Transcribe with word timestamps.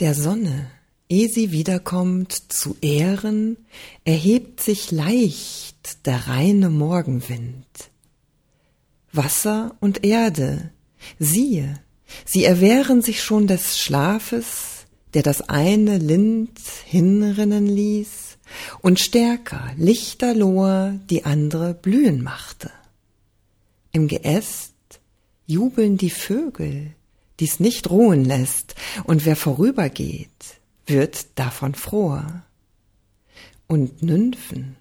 Der 0.00 0.14
Sonne, 0.14 0.70
ehe 1.08 1.28
sie 1.28 1.50
wiederkommt, 1.50 2.32
zu 2.52 2.76
Ehren, 2.80 3.56
erhebt 4.04 4.60
sich 4.60 4.92
leicht 4.92 6.06
der 6.06 6.28
reine 6.28 6.70
Morgenwind. 6.70 7.66
Wasser 9.12 9.74
und 9.80 10.04
Erde, 10.04 10.70
siehe, 11.18 11.80
sie 12.24 12.44
erwehren 12.44 13.02
sich 13.02 13.24
schon 13.24 13.48
des 13.48 13.76
Schlafes, 13.76 14.86
der 15.14 15.22
das 15.22 15.48
eine 15.48 15.98
Lind 15.98 16.60
hinrinnen 16.84 17.66
ließ 17.66 18.38
und 18.80 19.00
stärker, 19.00 19.72
lichterloher 19.76 21.00
die 21.10 21.24
andere 21.24 21.74
blühen 21.74 22.22
machte. 22.22 22.70
Im 23.90 24.06
Geäst 24.06 24.74
jubeln 25.46 25.96
die 25.96 26.10
Vögel, 26.10 26.94
die's 27.40 27.60
nicht 27.60 27.90
ruhen 27.90 28.24
lässt, 28.24 28.74
und 29.04 29.24
wer 29.24 29.36
vorübergeht, 29.36 30.60
wird 30.86 31.26
davon 31.38 31.74
froher. 31.74 32.44
Und 33.66 34.02
Nymphen 34.02 34.76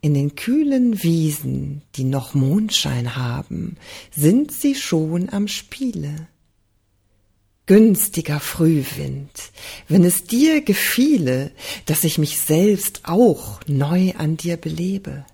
in 0.00 0.14
den 0.14 0.34
kühlen 0.34 1.02
Wiesen, 1.02 1.82
die 1.94 2.04
noch 2.04 2.34
Mondschein 2.34 3.16
haben, 3.16 3.76
sind 4.10 4.52
sie 4.52 4.74
schon 4.74 5.28
am 5.30 5.48
Spiele. 5.48 6.28
Günstiger 7.66 8.40
Frühwind, 8.40 9.30
wenn 9.86 10.04
es 10.04 10.24
dir 10.24 10.60
gefiele, 10.62 11.52
dass 11.86 12.04
ich 12.04 12.18
mich 12.18 12.40
selbst 12.40 13.02
auch 13.04 13.60
neu 13.66 14.12
an 14.16 14.36
dir 14.36 14.56
belebe. 14.56 15.24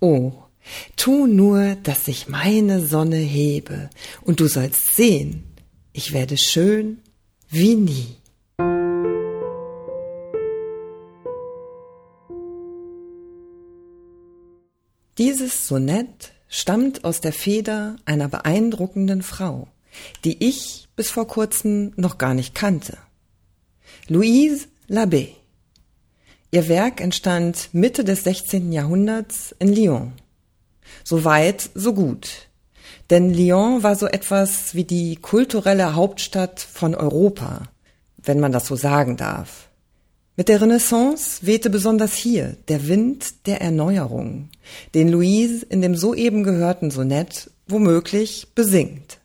O, 0.00 0.32
tu 0.96 1.26
nur, 1.26 1.76
dass 1.82 2.04
sich 2.04 2.28
meine 2.28 2.86
Sonne 2.86 3.16
hebe, 3.16 3.90
und 4.22 4.38
du 4.38 4.46
sollst 4.46 4.94
sehen, 4.94 5.49
ich 5.92 6.12
werde 6.12 6.36
schön 6.36 7.00
wie 7.48 7.74
nie. 7.74 8.16
Dieses 15.18 15.68
Sonett 15.68 16.32
stammt 16.48 17.04
aus 17.04 17.20
der 17.20 17.32
Feder 17.32 17.96
einer 18.04 18.28
beeindruckenden 18.28 19.22
Frau, 19.22 19.68
die 20.24 20.42
ich 20.46 20.88
bis 20.96 21.10
vor 21.10 21.26
kurzem 21.26 21.92
noch 21.96 22.18
gar 22.18 22.34
nicht 22.34 22.54
kannte. 22.54 22.96
Louise 24.08 24.68
Labbé. 24.88 25.28
Ihr 26.52 26.68
Werk 26.68 27.00
entstand 27.00 27.68
Mitte 27.72 28.02
des 28.02 28.24
16. 28.24 28.72
Jahrhunderts 28.72 29.54
in 29.58 29.74
Lyon. 29.74 30.12
So 31.04 31.24
weit, 31.24 31.70
so 31.74 31.94
gut. 31.94 32.49
Denn 33.10 33.34
Lyon 33.34 33.82
war 33.82 33.96
so 33.96 34.06
etwas 34.06 34.74
wie 34.76 34.84
die 34.84 35.16
kulturelle 35.16 35.96
Hauptstadt 35.96 36.60
von 36.60 36.94
Europa, 36.94 37.64
wenn 38.18 38.38
man 38.38 38.52
das 38.52 38.66
so 38.66 38.76
sagen 38.76 39.16
darf. 39.16 39.68
Mit 40.36 40.48
der 40.48 40.62
Renaissance 40.62 41.44
wehte 41.44 41.68
besonders 41.70 42.14
hier 42.14 42.56
der 42.68 42.86
Wind 42.86 43.46
der 43.46 43.60
Erneuerung, 43.60 44.48
den 44.94 45.08
Louise 45.08 45.66
in 45.68 45.82
dem 45.82 45.96
soeben 45.96 46.44
gehörten 46.44 46.90
Sonett 46.92 47.50
womöglich 47.66 48.46
besingt. 48.54 49.18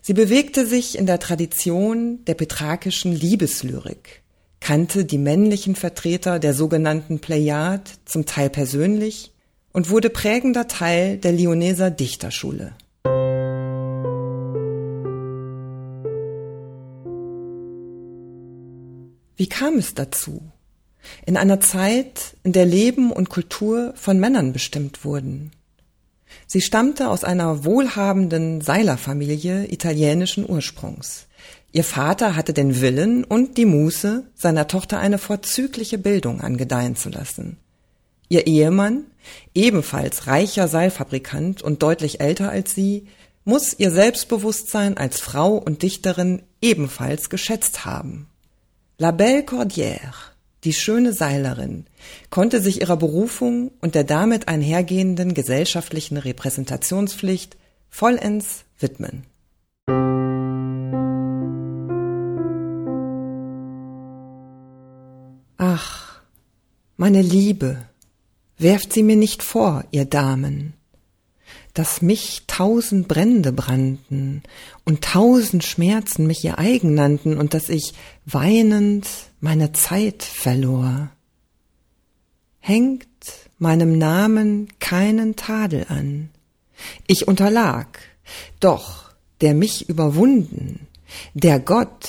Sie 0.00 0.14
bewegte 0.14 0.64
sich 0.64 0.96
in 0.96 1.06
der 1.06 1.18
Tradition 1.18 2.24
der 2.24 2.34
petrakischen 2.34 3.12
Liebeslyrik, 3.12 4.22
kannte 4.60 5.04
die 5.04 5.18
männlichen 5.18 5.74
Vertreter 5.74 6.38
der 6.38 6.54
sogenannten 6.54 7.18
Plejad 7.18 7.90
zum 8.04 8.24
Teil 8.26 8.48
persönlich 8.48 9.32
und 9.76 9.90
wurde 9.90 10.08
prägender 10.08 10.68
Teil 10.68 11.18
der 11.18 11.32
Lyoneser 11.32 11.90
Dichterschule. 11.90 12.72
Wie 19.36 19.46
kam 19.50 19.74
es 19.76 19.92
dazu? 19.92 20.40
In 21.26 21.36
einer 21.36 21.60
Zeit, 21.60 22.38
in 22.42 22.54
der 22.54 22.64
Leben 22.64 23.12
und 23.12 23.28
Kultur 23.28 23.92
von 23.96 24.18
Männern 24.18 24.54
bestimmt 24.54 25.04
wurden. 25.04 25.50
Sie 26.46 26.62
stammte 26.62 27.10
aus 27.10 27.22
einer 27.22 27.66
wohlhabenden 27.66 28.62
Seilerfamilie 28.62 29.70
italienischen 29.70 30.48
Ursprungs. 30.48 31.26
Ihr 31.70 31.84
Vater 31.84 32.34
hatte 32.34 32.54
den 32.54 32.80
Willen 32.80 33.24
und 33.24 33.58
die 33.58 33.66
Muße, 33.66 34.24
seiner 34.34 34.68
Tochter 34.68 35.00
eine 35.00 35.18
vorzügliche 35.18 35.98
Bildung 35.98 36.40
angedeihen 36.40 36.96
zu 36.96 37.10
lassen. 37.10 37.58
Ihr 38.28 38.46
Ehemann, 38.46 39.06
ebenfalls 39.54 40.26
reicher 40.26 40.68
Seilfabrikant 40.68 41.62
und 41.62 41.82
deutlich 41.82 42.20
älter 42.20 42.50
als 42.50 42.74
sie, 42.74 43.06
muss 43.44 43.78
ihr 43.78 43.92
Selbstbewusstsein 43.92 44.96
als 44.96 45.20
Frau 45.20 45.56
und 45.56 45.82
Dichterin 45.82 46.42
ebenfalls 46.60 47.30
geschätzt 47.30 47.84
haben. 47.84 48.28
La 48.98 49.12
Belle 49.12 49.42
Cordière, 49.42 50.14
die 50.64 50.72
schöne 50.72 51.12
Seilerin, 51.12 51.86
konnte 52.30 52.60
sich 52.60 52.80
ihrer 52.80 52.96
Berufung 52.96 53.70
und 53.80 53.94
der 53.94 54.02
damit 54.02 54.48
einhergehenden 54.48 55.32
gesellschaftlichen 55.32 56.16
Repräsentationspflicht 56.16 57.56
vollends 57.88 58.64
widmen. 58.80 59.26
Ach, 65.58 66.20
meine 66.96 67.22
Liebe, 67.22 67.78
werft 68.58 68.92
sie 68.92 69.02
mir 69.02 69.16
nicht 69.16 69.42
vor, 69.42 69.84
ihr 69.90 70.04
Damen, 70.04 70.74
dass 71.74 72.00
mich 72.00 72.44
tausend 72.46 73.06
Brände 73.06 73.52
brannten 73.52 74.42
und 74.84 75.04
tausend 75.04 75.62
Schmerzen 75.64 76.26
mich 76.26 76.42
ihr 76.44 76.58
eigen 76.58 76.94
nannten 76.94 77.36
und 77.36 77.54
dass 77.54 77.68
ich 77.68 77.92
weinend 78.24 79.06
meine 79.40 79.72
Zeit 79.72 80.22
verlor. 80.22 81.10
Hängt 82.60 83.06
meinem 83.58 83.98
Namen 83.98 84.68
keinen 84.80 85.36
Tadel 85.36 85.86
an. 85.88 86.30
Ich 87.06 87.28
unterlag, 87.28 87.98
doch 88.60 89.10
der 89.40 89.54
mich 89.54 89.88
überwunden, 89.88 90.86
der 91.34 91.60
Gott 91.60 92.08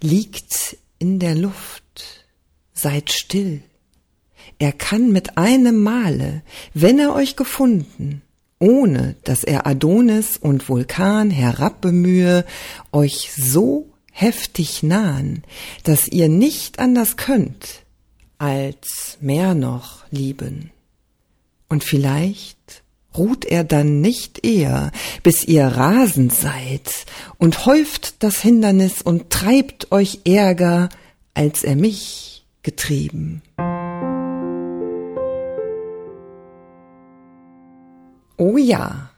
liegt 0.00 0.76
in 0.98 1.18
der 1.18 1.34
Luft. 1.34 2.26
Seid 2.72 3.12
still. 3.12 3.62
Er 4.58 4.72
kann 4.72 5.12
mit 5.12 5.36
einem 5.36 5.82
Male, 5.82 6.42
wenn 6.72 6.98
er 6.98 7.14
euch 7.14 7.36
gefunden, 7.36 8.22
ohne 8.58 9.16
dass 9.24 9.44
er 9.44 9.66
Adonis 9.66 10.36
und 10.36 10.68
Vulkan 10.68 11.30
herabbemühe, 11.30 12.44
euch 12.92 13.30
so 13.36 13.90
heftig 14.12 14.82
nahen, 14.82 15.42
dass 15.82 16.08
ihr 16.08 16.28
nicht 16.28 16.78
anders 16.78 17.16
könnt, 17.16 17.84
als 18.38 19.18
mehr 19.20 19.54
noch 19.54 20.04
lieben. 20.10 20.70
Und 21.68 21.82
vielleicht 21.82 22.82
ruht 23.16 23.44
er 23.44 23.64
dann 23.64 24.00
nicht 24.00 24.44
eher, 24.46 24.92
bis 25.22 25.44
ihr 25.44 25.66
rasend 25.66 26.32
seid 26.32 27.06
und 27.38 27.66
häuft 27.66 28.22
das 28.22 28.40
Hindernis 28.40 29.02
und 29.02 29.30
treibt 29.30 29.92
euch 29.92 30.20
Ärger, 30.24 30.88
als 31.34 31.64
er 31.64 31.76
mich 31.76 32.44
getrieben. 32.62 33.42
Oh 38.36 38.56
ja, 38.56 39.10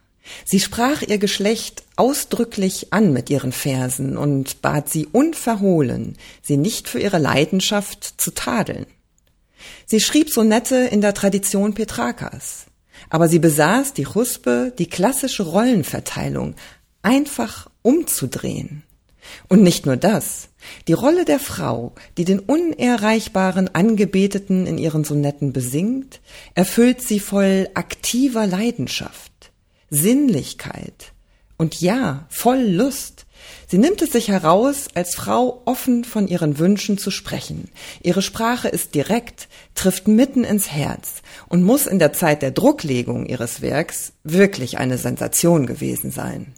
sie 0.44 0.60
sprach 0.60 1.02
ihr 1.02 1.18
Geschlecht 1.18 1.84
ausdrücklich 1.96 2.92
an 2.92 3.12
mit 3.12 3.30
ihren 3.30 3.52
Versen 3.52 4.16
und 4.16 4.60
bat 4.62 4.88
sie 4.90 5.06
unverhohlen, 5.06 6.16
sie 6.42 6.56
nicht 6.56 6.88
für 6.88 7.00
ihre 7.00 7.18
Leidenschaft 7.18 8.14
zu 8.18 8.32
tadeln. 8.32 8.86
Sie 9.86 10.00
schrieb 10.00 10.30
Sonette 10.30 10.76
in 10.76 11.00
der 11.00 11.14
Tradition 11.14 11.74
Petrakas, 11.74 12.66
aber 13.08 13.28
sie 13.28 13.38
besaß 13.38 13.94
die 13.94 14.06
Huspe, 14.06 14.72
die 14.78 14.88
klassische 14.88 15.44
Rollenverteilung 15.44 16.54
einfach 17.02 17.68
umzudrehen. 17.82 18.82
Und 19.48 19.62
nicht 19.62 19.86
nur 19.86 19.96
das. 19.96 20.48
Die 20.88 20.92
Rolle 20.92 21.24
der 21.24 21.38
Frau, 21.38 21.94
die 22.18 22.24
den 22.24 22.40
Unerreichbaren 22.40 23.74
Angebeteten 23.74 24.66
in 24.66 24.78
ihren 24.78 25.04
Sonetten 25.04 25.52
besingt, 25.52 26.20
erfüllt 26.54 27.02
sie 27.02 27.20
voll 27.20 27.68
aktiver 27.74 28.46
Leidenschaft, 28.46 29.52
Sinnlichkeit 29.90 31.12
und 31.56 31.80
ja, 31.80 32.26
voll 32.28 32.60
Lust. 32.60 33.26
Sie 33.68 33.78
nimmt 33.78 34.02
es 34.02 34.12
sich 34.12 34.28
heraus, 34.28 34.88
als 34.94 35.14
Frau 35.14 35.62
offen 35.64 36.04
von 36.04 36.28
ihren 36.28 36.58
Wünschen 36.58 36.98
zu 36.98 37.10
sprechen. 37.10 37.70
Ihre 38.02 38.22
Sprache 38.22 38.68
ist 38.68 38.94
direkt, 38.94 39.48
trifft 39.74 40.08
mitten 40.08 40.44
ins 40.44 40.70
Herz 40.70 41.22
und 41.48 41.62
muss 41.62 41.86
in 41.86 41.98
der 41.98 42.12
Zeit 42.12 42.42
der 42.42 42.50
Drucklegung 42.50 43.26
ihres 43.26 43.62
Werks 43.62 44.12
wirklich 44.24 44.78
eine 44.78 44.98
Sensation 44.98 45.66
gewesen 45.66 46.10
sein. 46.10 46.54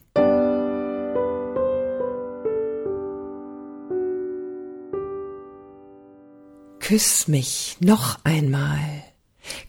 Küss 6.88 7.28
mich 7.28 7.76
noch 7.80 8.24
einmal, 8.24 8.80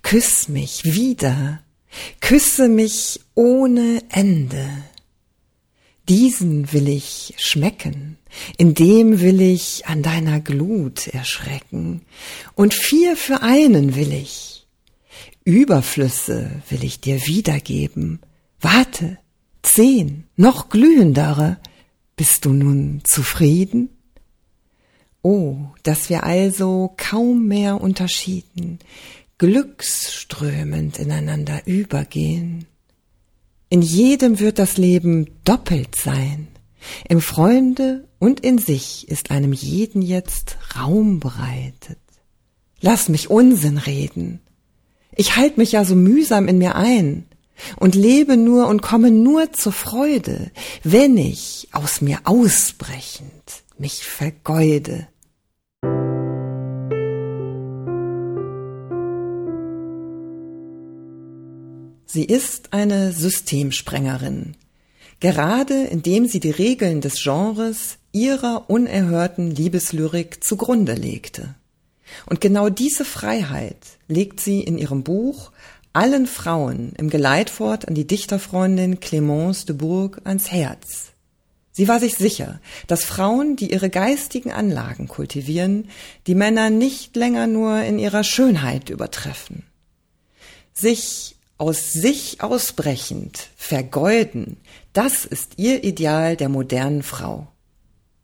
küss 0.04 0.48
mich 0.48 0.86
wieder, 0.86 1.62
küsse 2.22 2.70
mich 2.70 3.20
ohne 3.36 4.02
Ende. 4.08 4.66
Diesen 6.08 6.72
will 6.72 6.88
ich 6.88 7.34
schmecken, 7.36 8.18
in 8.58 8.74
dem 8.74 9.20
will 9.20 9.42
ich 9.42 9.86
an 9.86 10.02
deiner 10.02 10.40
Glut 10.40 11.08
erschrecken, 11.08 12.04
und 12.56 12.74
vier 12.74 13.18
für 13.18 13.42
einen 13.42 13.98
will 13.98 14.14
ich. 14.14 14.66
Überflüsse 15.44 16.50
will 16.70 16.86
ich 16.86 17.02
dir 17.02 17.28
wiedergeben. 17.28 18.22
Warte, 18.62 19.18
zehn, 19.62 20.24
noch 20.38 20.70
glühendere. 20.70 21.58
Bist 22.16 22.46
du 22.46 22.54
nun 22.54 23.02
zufrieden? 23.04 23.90
Oh, 25.22 25.58
dass 25.84 26.10
wir 26.10 26.24
also 26.24 26.94
kaum 26.96 27.48
mehr 27.48 27.82
unterschieden, 27.82 28.80
glücksströmend 29.38 30.98
ineinander 30.98 31.62
übergehen. 31.66 32.66
In 33.70 33.82
jedem 33.82 34.40
wird 34.40 34.60
das 34.60 34.78
Leben 34.78 35.28
doppelt 35.44 35.96
sein. 35.96 36.48
Im 37.08 37.22
Freunde 37.22 38.08
und 38.18 38.40
in 38.40 38.58
sich 38.58 39.08
ist 39.10 39.32
einem 39.32 39.54
jeden 39.54 40.02
jetzt 40.02 40.58
Raum 40.78 41.20
bereitet. 41.20 42.00
Lass 42.80 43.10
mich 43.10 43.30
Unsinn 43.30 43.78
reden. 43.78 44.40
Ich 45.16 45.36
halt 45.36 45.58
mich 45.58 45.74
ja 45.74 45.84
so 45.84 45.96
mühsam 45.96 46.48
in 46.48 46.58
mir 46.58 46.76
ein 46.76 47.26
und 47.76 47.94
lebe 47.94 48.38
nur 48.38 48.68
und 48.68 48.82
komme 48.82 49.12
nur 49.12 49.52
zur 49.52 49.74
Freude, 49.74 50.50
wenn 50.84 51.18
ich 51.18 51.68
aus 51.74 52.00
mir 52.00 52.20
ausbrechend 52.24 53.64
mich 53.78 54.06
vergeude. 54.06 55.09
Sie 62.12 62.26
ist 62.26 62.74
eine 62.74 63.12
Systemsprengerin, 63.12 64.56
gerade 65.20 65.84
indem 65.84 66.26
sie 66.26 66.40
die 66.40 66.50
Regeln 66.50 67.02
des 67.02 67.22
Genres 67.22 68.00
ihrer 68.12 68.68
unerhörten 68.68 69.52
Liebeslyrik 69.52 70.44
zugrunde 70.44 70.96
legte. 70.96 71.54
Und 72.26 72.42
genau 72.42 72.70
diese 72.70 73.06
Freiheit 73.06 73.78
legt 74.08 74.40
sie 74.40 74.62
in 74.62 74.80
ihrem 74.80 75.04
Buch 75.04 75.52
allen 75.94 76.26
Frauen 76.26 76.94
im 76.98 77.12
Geleitwort 77.12 77.88
an 77.88 77.94
die 77.94 78.08
Dichterfreundin 78.08 79.00
Clémence 79.00 79.68
de 79.68 79.76
Bourg 79.76 80.20
ans 80.24 80.52
Herz. 80.52 81.12
Sie 81.72 81.88
war 81.88 82.00
sich 82.00 82.16
sicher, 82.16 82.60
dass 82.88 83.06
Frauen, 83.06 83.56
die 83.56 83.72
ihre 83.72 83.92
geistigen 83.92 84.52
Anlagen 84.52 85.08
kultivieren, 85.08 85.88
die 86.26 86.34
Männer 86.34 86.72
nicht 86.72 87.16
länger 87.16 87.46
nur 87.46 87.84
in 87.84 88.00
ihrer 88.00 88.24
Schönheit 88.24 88.90
übertreffen. 88.90 89.62
Sich 90.74 91.36
aus 91.60 91.94
sich 91.94 92.42
ausbrechend, 92.42 93.50
vergeuden, 93.56 94.58
das 94.94 95.26
ist 95.26 95.54
ihr 95.58 95.84
Ideal 95.84 96.36
der 96.36 96.50
modernen 96.50 97.04
Frau. 97.04 97.48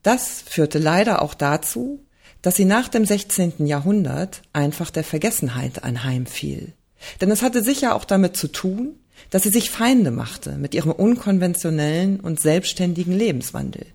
Das 0.02 0.42
führte 0.42 0.80
leider 0.80 1.22
auch 1.22 1.34
dazu, 1.34 2.00
dass 2.42 2.56
sie 2.56 2.66
nach 2.66 2.88
dem 2.88 3.06
16. 3.06 3.68
Jahrhundert 3.68 4.42
einfach 4.54 4.90
der 4.90 5.04
Vergessenheit 5.04 5.84
anheimfiel. 5.84 6.74
Denn 7.20 7.30
es 7.30 7.42
hatte 7.42 7.62
sicher 7.62 7.94
auch 7.94 8.06
damit 8.06 8.38
zu 8.38 8.48
tun, 8.48 9.00
dass 9.32 9.44
sie 9.44 9.50
sich 9.50 9.70
Feinde 9.70 10.12
machte 10.12 10.54
mit 10.54 10.74
ihrem 10.74 10.92
unkonventionellen 10.92 12.20
und 12.20 12.40
selbstständigen 12.40 13.14
Lebenswandel. 13.14 13.86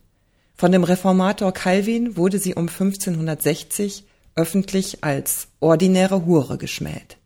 Von 0.54 0.72
dem 0.72 0.84
Reformator 0.84 1.52
Calvin 1.52 2.16
wurde 2.16 2.38
sie 2.38 2.54
um 2.54 2.68
1560 2.68 4.04
öffentlich 4.34 5.02
als 5.02 5.48
ordinäre 5.60 6.26
Hure 6.26 6.58
geschmäht. 6.58 7.16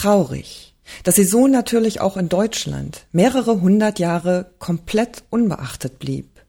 Traurig, 0.00 0.72
dass 1.04 1.16
sie 1.16 1.24
so 1.24 1.46
natürlich 1.46 2.00
auch 2.00 2.16
in 2.16 2.30
Deutschland 2.30 3.04
mehrere 3.12 3.60
hundert 3.60 3.98
Jahre 3.98 4.50
komplett 4.58 5.24
unbeachtet 5.28 5.98
blieb, 5.98 6.40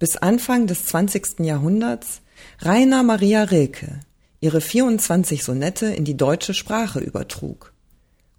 bis 0.00 0.16
Anfang 0.16 0.66
des 0.66 0.86
20. 0.86 1.38
Jahrhunderts 1.38 2.22
Rainer 2.58 3.04
Maria 3.04 3.44
Rilke 3.44 4.00
ihre 4.40 4.60
24 4.60 5.44
Sonette 5.44 5.86
in 5.86 6.04
die 6.04 6.16
deutsche 6.16 6.54
Sprache 6.54 6.98
übertrug 6.98 7.72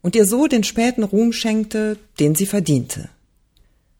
und 0.02 0.14
ihr 0.14 0.26
so 0.26 0.48
den 0.48 0.66
späten 0.66 1.04
Ruhm 1.04 1.32
schenkte, 1.32 1.98
den 2.20 2.36
sie 2.36 2.46
verdiente. 2.46 3.08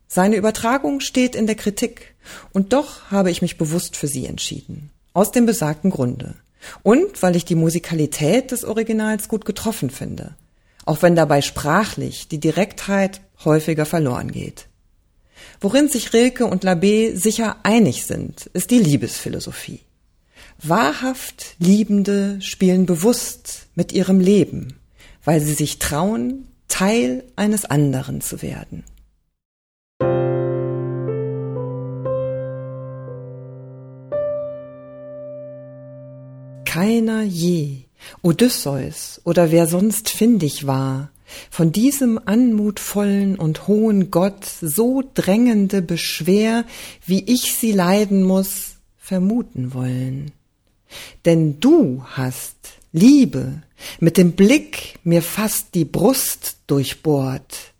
Seine 0.08 0.36
Übertragung 0.36 1.00
steht 1.00 1.36
in 1.36 1.46
der 1.46 1.56
Kritik, 1.56 2.14
und 2.52 2.74
doch 2.74 3.10
habe 3.10 3.30
ich 3.30 3.40
mich 3.40 3.56
bewusst 3.56 3.96
für 3.96 4.08
sie 4.08 4.26
entschieden. 4.26 4.90
Aus 5.14 5.32
dem 5.32 5.46
besagten 5.46 5.88
Grunde. 5.88 6.34
Und 6.82 7.22
weil 7.22 7.34
ich 7.34 7.46
die 7.46 7.54
Musikalität 7.54 8.50
des 8.50 8.66
Originals 8.66 9.26
gut 9.28 9.46
getroffen 9.46 9.88
finde 9.88 10.34
auch 10.90 11.02
wenn 11.02 11.14
dabei 11.14 11.40
sprachlich 11.40 12.26
die 12.26 12.40
Direktheit 12.40 13.20
häufiger 13.44 13.86
verloren 13.86 14.32
geht. 14.32 14.66
Worin 15.60 15.88
sich 15.88 16.12
Rilke 16.12 16.46
und 16.46 16.64
Labé 16.64 17.14
sicher 17.14 17.58
einig 17.62 18.06
sind, 18.06 18.46
ist 18.54 18.72
die 18.72 18.80
Liebesphilosophie. 18.80 19.82
Wahrhaft 20.60 21.54
Liebende 21.60 22.42
spielen 22.42 22.86
bewusst 22.86 23.68
mit 23.76 23.92
ihrem 23.92 24.18
Leben, 24.18 24.80
weil 25.24 25.40
sie 25.40 25.54
sich 25.54 25.78
trauen, 25.78 26.48
Teil 26.66 27.22
eines 27.36 27.64
anderen 27.64 28.20
zu 28.20 28.42
werden. 28.42 28.82
Keiner 36.64 37.22
je 37.22 37.84
Odysseus 38.22 39.20
oder 39.24 39.50
wer 39.50 39.66
sonst 39.66 40.08
findig 40.08 40.66
war, 40.66 41.10
von 41.50 41.72
diesem 41.72 42.20
anmutvollen 42.24 43.36
und 43.36 43.68
hohen 43.68 44.10
Gott 44.10 44.44
so 44.60 45.02
drängende 45.14 45.80
Beschwer, 45.82 46.64
wie 47.06 47.24
ich 47.24 47.54
sie 47.54 47.72
leiden 47.72 48.22
muss, 48.22 48.76
vermuten 48.98 49.72
wollen. 49.74 50.32
Denn 51.24 51.60
du 51.60 52.04
hast, 52.04 52.56
Liebe, 52.92 53.62
mit 54.00 54.16
dem 54.16 54.32
Blick 54.32 54.98
mir 55.04 55.22
fast 55.22 55.74
die 55.74 55.84
Brust 55.84 56.56
durchbohrt, 56.66 57.70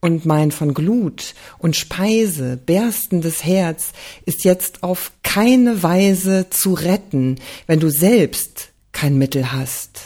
und 0.00 0.24
mein 0.24 0.50
von 0.50 0.74
Glut 0.74 1.34
und 1.58 1.76
Speise 1.76 2.56
berstendes 2.56 3.44
Herz 3.44 3.92
ist 4.24 4.44
jetzt 4.44 4.82
auf 4.82 5.12
keine 5.22 5.82
Weise 5.82 6.48
zu 6.50 6.72
retten, 6.72 7.36
wenn 7.66 7.80
du 7.80 7.90
selbst 7.90 8.69
kein 9.00 9.16
Mittel 9.16 9.50
hast. 9.50 10.02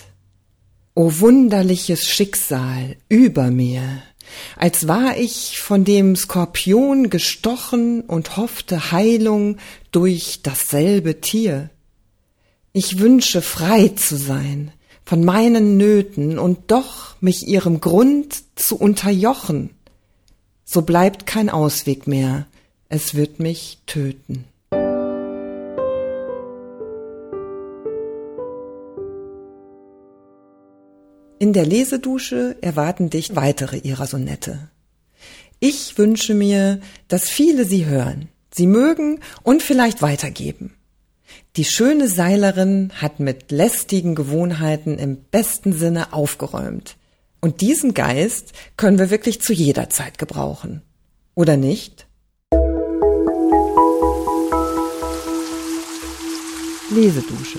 O 0.95 1.11
wunderliches 1.19 2.07
Schicksal 2.07 2.95
über 3.09 3.51
mir, 3.51 3.83
als 4.55 4.87
war 4.87 5.17
ich 5.17 5.59
von 5.59 5.85
dem 5.85 6.15
Skorpion 6.15 7.11
gestochen 7.11 8.03
und 8.03 8.37
hoffte 8.37 8.93
Heilung 8.93 9.57
durch 9.91 10.43
dasselbe 10.45 11.21
Tier. 11.21 11.71
Ich 12.73 13.01
wünsche 13.01 13.43
frei 13.43 13.89
zu 13.89 14.17
sein 14.17 14.71
von 15.05 15.25
meinen 15.25 15.77
Nöten 15.77 16.39
und 16.39 16.71
doch 16.71 17.21
mich 17.21 17.49
ihrem 17.49 17.81
Grund 17.81 18.45
zu 18.55 18.77
unterjochen. 18.77 19.71
So 20.65 20.83
bleibt 20.83 21.27
kein 21.27 21.51
Ausweg 21.51 22.07
mehr, 22.07 22.47
es 22.89 23.17
wird 23.17 23.41
mich 23.41 23.79
töten. 23.87 24.45
In 31.45 31.53
der 31.53 31.67
Lesedusche 31.67 32.57
erwarten 32.63 33.11
dich 33.11 33.37
weitere 33.37 33.77
ihrer 33.77 34.07
Sonette. 34.07 34.71
Ich 35.61 35.99
wünsche 35.99 36.33
mir, 36.33 36.81
dass 37.09 37.29
viele 37.29 37.67
sie 37.67 37.85
hören, 37.85 38.31
sie 38.51 38.67
mögen 38.67 39.21
und 39.43 39.63
vielleicht 39.63 40.01
weitergeben. 40.01 40.73
Die 41.57 41.67
schöne 41.67 42.09
Seilerin 42.09 42.93
hat 42.95 43.21
mit 43.21 43.51
lästigen 43.51 44.15
Gewohnheiten 44.15 44.99
im 44.99 45.19
besten 45.19 45.75
Sinne 45.75 46.15
aufgeräumt. 46.15 46.97
Und 47.43 47.61
diesen 47.61 47.93
Geist 47.93 48.55
können 48.79 48.99
wir 48.99 49.11
wirklich 49.11 49.43
zu 49.43 49.53
jeder 49.53 49.91
Zeit 49.91 50.17
gebrauchen. 50.17 50.81
Oder 51.35 51.59
nicht? 51.59 52.07
Lesedusche 56.91 57.59